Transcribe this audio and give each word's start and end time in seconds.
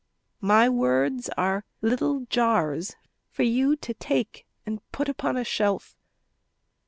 My 0.39 0.67
words 0.67 1.29
are 1.37 1.63
little 1.83 2.21
jars 2.27 2.95
For 3.29 3.43
you 3.43 3.75
to 3.75 3.93
take 3.93 4.47
and 4.65 4.81
put 4.91 5.07
upon 5.07 5.37
a 5.37 5.43
shelf. 5.43 5.95